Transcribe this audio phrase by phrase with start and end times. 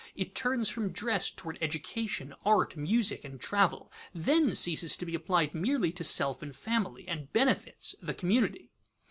[0.15, 5.53] It turns from dress toward education, art, music, and travel; then ceases to be applied
[5.53, 8.71] merely to self and family, and benefits the community.